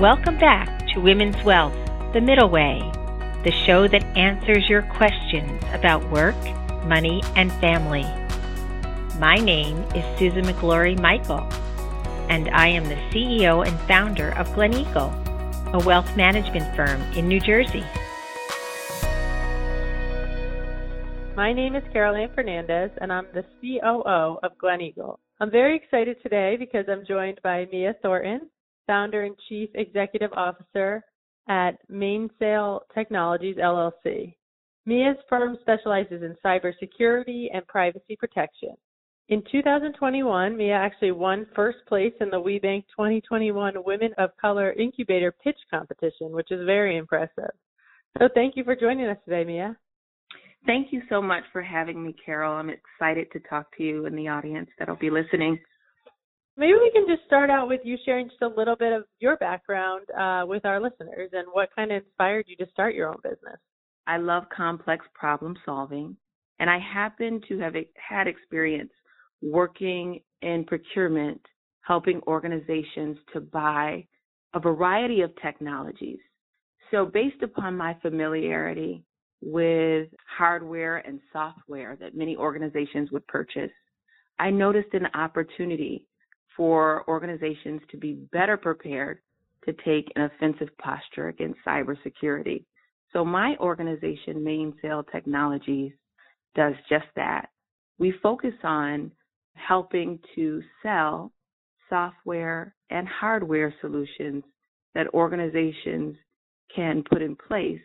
[0.00, 1.72] Welcome back to Women's Wealth,
[2.12, 2.82] The Middle Way,
[3.44, 6.36] the show that answers your questions about work,
[6.84, 8.04] money, and family.
[9.18, 11.48] My name is Susan McGlory Michael,
[12.28, 15.14] and I am the CEO and founder of Glen Eagle,
[15.72, 17.86] a wealth management firm in New Jersey.
[21.34, 25.20] My name is Caroline Fernandez, and I'm the COO of Glen Eagle.
[25.40, 28.50] I'm very excited today because I'm joined by Mia Thornton,
[28.86, 31.04] founder and chief executive officer
[31.48, 34.34] at Mainsail Technologies LLC.
[34.84, 38.76] Mia's firm specializes in cybersecurity and privacy protection.
[39.28, 45.32] In 2021, Mia actually won first place in the WeBank 2021 Women of Color Incubator
[45.32, 47.50] Pitch Competition, which is very impressive.
[48.18, 49.76] So thank you for joining us today, Mia.
[50.64, 52.52] Thank you so much for having me, Carol.
[52.52, 55.58] I'm excited to talk to you and the audience that'll be listening
[56.58, 59.36] Maybe we can just start out with you sharing just a little bit of your
[59.36, 63.18] background uh, with our listeners and what kind of inspired you to start your own
[63.22, 63.58] business.
[64.06, 66.16] I love complex problem solving,
[66.58, 68.90] and I happen to have had experience
[69.42, 71.42] working in procurement,
[71.82, 74.06] helping organizations to buy
[74.54, 76.20] a variety of technologies.
[76.90, 79.04] So, based upon my familiarity
[79.42, 83.72] with hardware and software that many organizations would purchase,
[84.38, 86.06] I noticed an opportunity
[86.56, 89.18] for organizations to be better prepared
[89.64, 92.64] to take an offensive posture against cybersecurity.
[93.12, 95.92] So my organization, Mainsail Technologies,
[96.54, 97.48] does just that.
[97.98, 99.10] We focus on
[99.54, 101.32] helping to sell
[101.88, 104.44] software and hardware solutions
[104.94, 106.16] that organizations
[106.74, 107.80] can put in place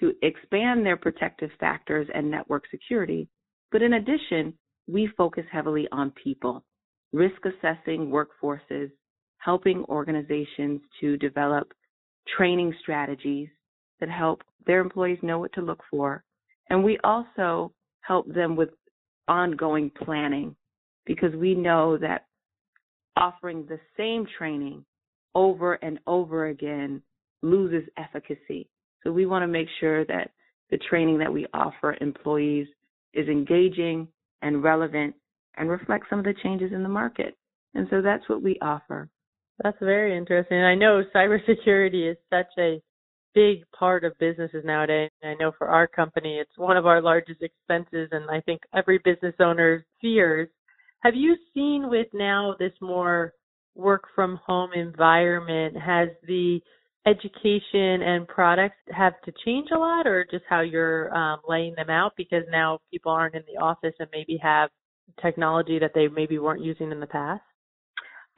[0.00, 3.28] to expand their protective factors and network security.
[3.72, 4.54] But in addition,
[4.86, 6.64] we focus heavily on people
[7.16, 8.90] risk assessing workforces,
[9.38, 11.72] helping organizations to develop
[12.36, 13.48] training strategies
[14.00, 16.22] that help their employees know what to look for.
[16.68, 18.70] And we also help them with
[19.28, 20.54] ongoing planning
[21.06, 22.26] because we know that
[23.16, 24.84] offering the same training
[25.34, 27.00] over and over again
[27.42, 28.68] loses efficacy.
[29.02, 30.30] So we want to make sure that
[30.70, 32.66] the training that we offer employees
[33.14, 34.08] is engaging
[34.42, 35.14] and relevant
[35.56, 37.36] and reflect some of the changes in the market.
[37.74, 39.08] And so that's what we offer.
[39.62, 40.58] That's very interesting.
[40.58, 42.80] I know cybersecurity is such a
[43.34, 45.10] big part of businesses nowadays.
[45.22, 48.98] I know for our company, it's one of our largest expenses, and I think every
[49.04, 50.48] business owner fears.
[51.00, 53.34] Have you seen with now this more
[53.74, 56.60] work from home environment, has the
[57.06, 61.90] education and products have to change a lot, or just how you're um, laying them
[61.90, 62.12] out?
[62.16, 64.70] Because now people aren't in the office and maybe have
[65.20, 67.42] technology that they maybe weren't using in the past?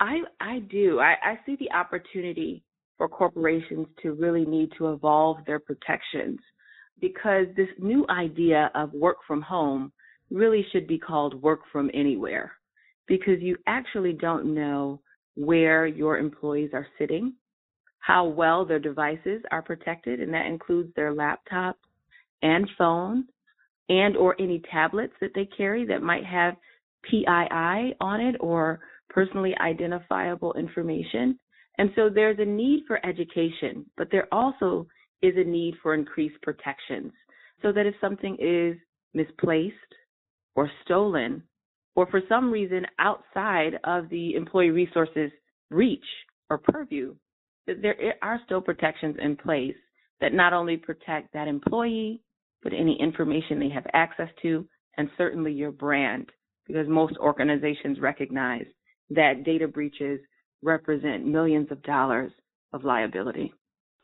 [0.00, 1.00] I I do.
[1.00, 2.62] I, I see the opportunity
[2.96, 6.38] for corporations to really need to evolve their protections
[7.00, 9.92] because this new idea of work from home
[10.30, 12.52] really should be called work from anywhere
[13.06, 15.00] because you actually don't know
[15.34, 17.32] where your employees are sitting,
[18.00, 21.74] how well their devices are protected, and that includes their laptops
[22.42, 23.24] and phone
[23.88, 26.54] and or any tablets that they carry that might have
[27.04, 31.38] PII on it or personally identifiable information.
[31.78, 34.86] And so there's a need for education, but there also
[35.22, 37.12] is a need for increased protections
[37.62, 38.76] so that if something is
[39.14, 39.74] misplaced
[40.54, 41.42] or stolen
[41.94, 45.30] or for some reason outside of the employee resources
[45.70, 46.04] reach
[46.50, 47.14] or purview,
[47.66, 49.76] that there are still protections in place
[50.20, 52.20] that not only protect that employee,
[52.62, 56.30] but any information they have access to, and certainly your brand,
[56.66, 58.66] because most organizations recognize
[59.10, 60.20] that data breaches
[60.62, 62.32] represent millions of dollars
[62.72, 63.52] of liability.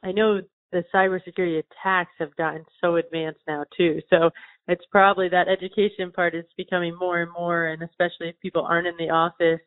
[0.03, 0.41] I know
[0.73, 4.01] the cybersecurity attacks have gotten so advanced now too.
[4.11, 4.31] So
[4.67, 8.87] it's probably that education part is becoming more and more, and especially if people aren't
[8.87, 9.61] in the office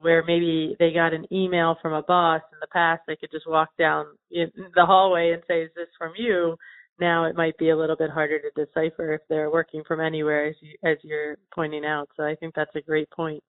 [0.00, 3.48] where maybe they got an email from a boss in the past, they could just
[3.48, 6.56] walk down the hallway and say, "Is this from you?"
[7.00, 10.46] Now it might be a little bit harder to decipher if they're working from anywhere
[10.46, 12.08] as you as you're pointing out.
[12.16, 13.42] So i think that's a great point.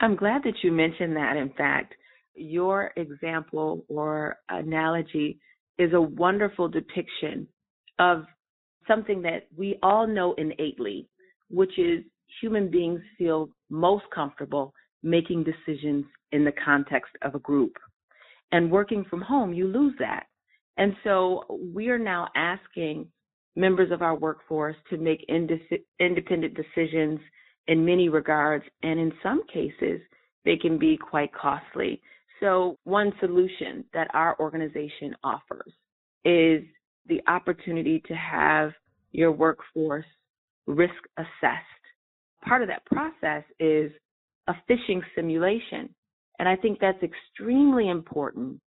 [0.00, 1.36] I'm glad that you mentioned that.
[1.36, 1.94] In fact
[2.34, 5.38] your example or analogy
[5.78, 7.46] is a wonderful depiction
[7.98, 8.24] of
[8.88, 11.08] something that we all know innately
[11.50, 12.04] which is
[12.40, 14.72] human beings feel most comfortable
[15.02, 17.72] making decisions in the context of a group.
[18.52, 20.26] And working from home you lose that
[20.76, 23.06] and so we are now asking
[23.56, 27.20] members of our workforce to make independent decisions
[27.66, 30.00] in many regards, and in some cases,
[30.44, 32.00] they can be quite costly.
[32.40, 35.72] So, one solution that our organization offers
[36.24, 36.62] is
[37.06, 38.72] the opportunity to have
[39.12, 40.04] your workforce
[40.66, 41.84] risk assessed.
[42.44, 43.92] Part of that process is
[44.48, 45.94] a phishing simulation.
[46.38, 48.60] And I think that's extremely important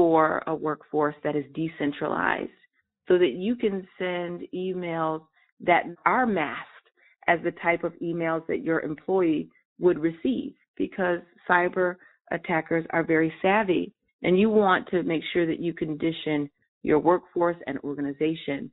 [0.00, 2.48] for a workforce that is decentralized
[3.06, 5.20] so that you can send emails
[5.60, 6.64] that are masked
[7.28, 11.96] as the type of emails that your employee would receive because cyber
[12.30, 13.92] attackers are very savvy
[14.22, 16.48] and you want to make sure that you condition
[16.82, 18.70] your workforce and organization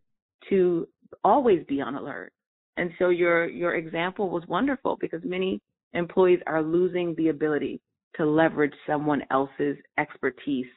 [0.50, 0.88] to
[1.25, 2.31] always be on alert.
[2.77, 5.59] And so your your example was wonderful because many
[5.94, 7.81] employees are losing the ability
[8.15, 10.68] to leverage someone else's expertise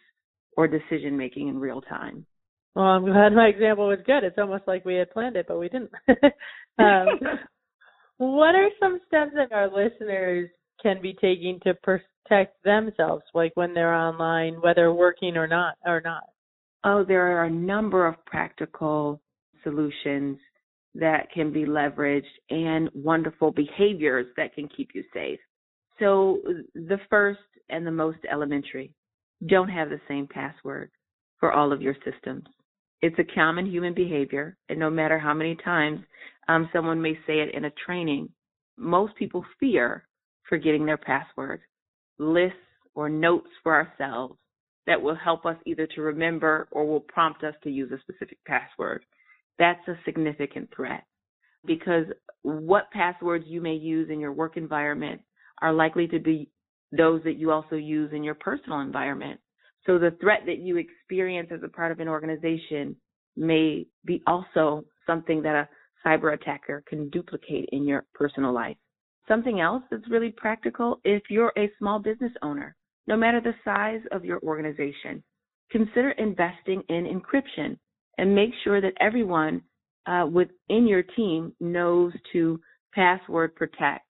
[0.56, 2.26] or decision making in real time.
[2.74, 4.22] Well, I'm glad my example was good.
[4.22, 5.90] It's almost like we had planned it, but we didn't.
[6.78, 7.18] um,
[8.18, 10.48] what are some steps that our listeners
[10.82, 16.00] can be taking to protect themselves, like when they're online, whether working or not, or
[16.00, 16.24] not?
[16.84, 19.20] Oh, there are a number of practical
[19.64, 20.38] solutions
[20.94, 25.38] that can be leveraged and wonderful behaviors that can keep you safe.
[25.98, 26.40] So
[26.74, 28.92] the first and the most elementary,
[29.46, 30.90] don't have the same password
[31.38, 32.44] for all of your systems.
[33.02, 36.00] It's a common human behavior, and no matter how many times
[36.48, 38.28] um, someone may say it in a training,
[38.76, 40.06] most people fear
[40.48, 41.60] forgetting their password.
[42.18, 42.56] Lists
[42.94, 44.36] or notes for ourselves
[44.86, 48.38] that will help us either to remember or will prompt us to use a specific
[48.46, 49.04] password.
[49.58, 51.04] That's a significant threat
[51.66, 52.06] because
[52.42, 55.20] what passwords you may use in your work environment
[55.62, 56.50] are likely to be
[56.92, 59.40] those that you also use in your personal environment.
[59.86, 62.96] So the threat that you experience as a part of an organization
[63.36, 65.68] may be also something that a
[66.06, 68.76] cyber attacker can duplicate in your personal life.
[69.28, 72.76] Something else that's really practical if you're a small business owner,
[73.06, 75.22] no matter the size of your organization,
[75.70, 77.78] consider investing in encryption
[78.18, 79.62] and make sure that everyone
[80.06, 82.60] uh, within your team knows to
[82.92, 84.06] password protect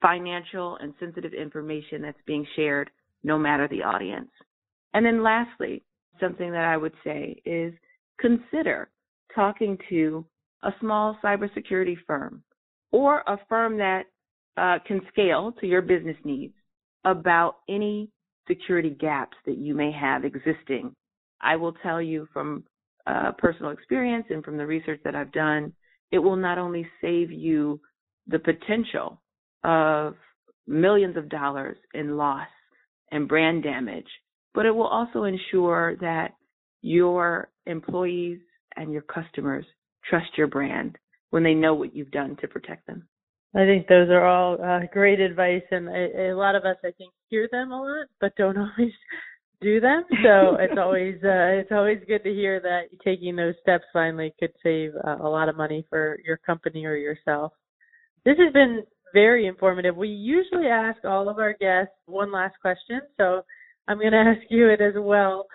[0.00, 2.90] financial and sensitive information that's being shared,
[3.22, 4.30] no matter the audience.
[4.94, 5.82] And then lastly,
[6.20, 7.72] something that I would say is
[8.18, 8.90] consider
[9.34, 10.24] talking to
[10.62, 12.42] a small cybersecurity firm
[12.92, 14.04] or a firm that
[14.56, 16.54] uh, can scale to your business needs
[17.04, 18.10] about any
[18.48, 20.94] security gaps that you may have existing.
[21.40, 22.64] I will tell you from
[23.06, 25.72] uh, personal experience and from the research that I've done,
[26.10, 27.80] it will not only save you
[28.26, 29.19] the potential
[29.64, 30.14] of
[30.66, 32.48] millions of dollars in loss
[33.10, 34.06] and brand damage,
[34.54, 36.32] but it will also ensure that
[36.82, 38.38] your employees
[38.76, 39.64] and your customers
[40.08, 40.96] trust your brand
[41.30, 43.06] when they know what you've done to protect them.
[43.54, 46.92] I think those are all uh, great advice, and a, a lot of us, I
[46.96, 48.92] think, hear them a lot, but don't always
[49.60, 50.04] do them.
[50.22, 54.52] So it's always uh, it's always good to hear that taking those steps finally could
[54.62, 57.52] save uh, a lot of money for your company or yourself.
[58.24, 59.96] This has been very informative.
[59.96, 63.42] We usually ask all of our guests one last question, so
[63.88, 65.46] I'm going to ask you it as well.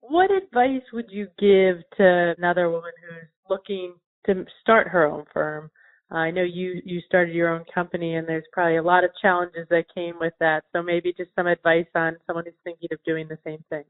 [0.00, 3.94] What advice would you give to another woman who's looking
[4.26, 5.70] to start her own firm?
[6.10, 9.66] I know you you started your own company, and there's probably a lot of challenges
[9.70, 10.62] that came with that.
[10.72, 13.84] So maybe just some advice on someone who's thinking of doing the same thing.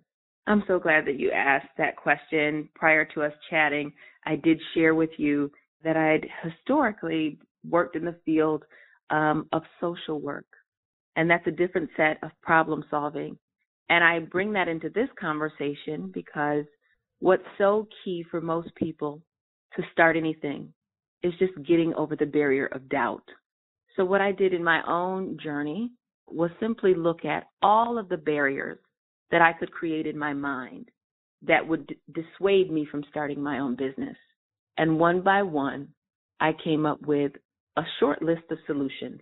[0.46, 2.68] I'm so glad that you asked that question.
[2.74, 3.92] Prior to us chatting,
[4.24, 5.50] I did share with you
[5.82, 7.38] that I'd historically
[7.68, 8.64] worked in the field
[9.10, 10.46] um, of social work.
[11.16, 13.38] And that's a different set of problem solving.
[13.88, 16.64] And I bring that into this conversation because
[17.20, 19.22] what's so key for most people
[19.76, 20.72] to start anything
[21.22, 23.24] is just getting over the barrier of doubt.
[23.96, 25.92] So, what I did in my own journey
[26.26, 28.78] was simply look at all of the barriers
[29.30, 30.90] that I could create in my mind
[31.42, 34.16] that would d- dissuade me from starting my own business.
[34.76, 35.88] And one by one,
[36.40, 37.32] I came up with
[37.76, 39.20] a short list of solutions.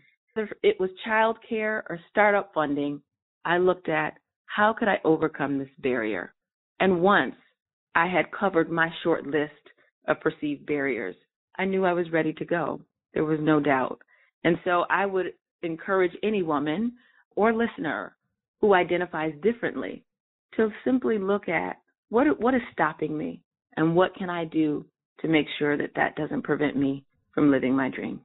[0.63, 3.03] It was childcare or startup funding,
[3.45, 4.15] I looked at
[4.47, 6.35] how could I overcome this barrier?
[6.81, 7.35] And once
[7.95, 9.53] I had covered my short list
[10.09, 11.17] of perceived barriers,
[11.59, 12.81] I knew I was ready to go.
[13.15, 14.01] There was no doubt.
[14.45, 16.93] And so I would encourage any woman
[17.37, 18.17] or listener
[18.61, 20.05] who identifies differently
[20.57, 21.77] to simply look at
[22.09, 23.41] what what is stopping me
[23.77, 24.85] and what can I do
[25.21, 27.05] to make sure that that doesn't prevent me
[27.35, 28.21] from living my dream.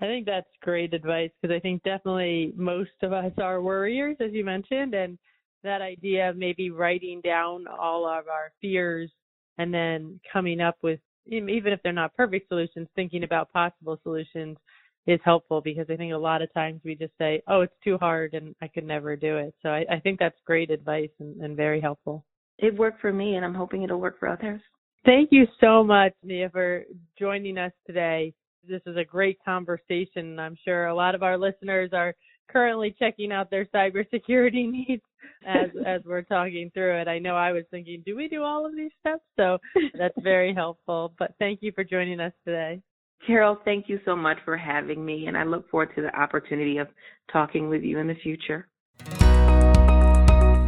[0.00, 4.32] I think that's great advice because I think definitely most of us are worriers, as
[4.32, 5.18] you mentioned, and
[5.62, 9.10] that idea of maybe writing down all of our fears
[9.58, 14.58] and then coming up with, even if they're not perfect solutions, thinking about possible solutions
[15.06, 17.96] is helpful because I think a lot of times we just say, "Oh, it's too
[17.96, 21.40] hard and I could never do it." So I, I think that's great advice and,
[21.40, 22.24] and very helpful.
[22.58, 24.60] It worked for me, and I'm hoping it'll work for others.
[25.04, 26.84] Thank you so much, Mia, for
[27.18, 28.34] joining us today.
[28.68, 30.38] This is a great conversation.
[30.38, 32.14] I'm sure a lot of our listeners are
[32.50, 35.02] currently checking out their cybersecurity needs
[35.46, 37.08] as as we're talking through it.
[37.08, 39.24] I know I was thinking, do we do all of these steps?
[39.36, 39.58] So
[39.98, 41.12] that's very helpful.
[41.18, 42.80] But thank you for joining us today.
[43.26, 46.78] Carol, thank you so much for having me, and I look forward to the opportunity
[46.78, 46.88] of
[47.32, 48.68] talking with you in the future.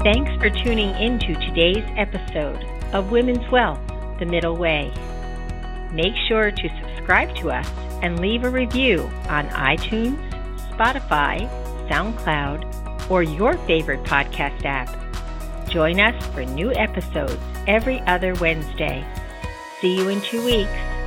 [0.03, 2.65] Thanks for tuning in to today's episode
[2.95, 3.81] of Women's Wealth
[4.19, 4.93] The Middle Way.
[5.93, 10.19] Make sure to subscribe to us and leave a review on iTunes,
[10.71, 11.49] Spotify,
[11.89, 14.89] SoundCloud, or your favorite podcast app.
[15.69, 19.05] Join us for new episodes every other Wednesday.
[19.81, 20.98] See you in two weeks.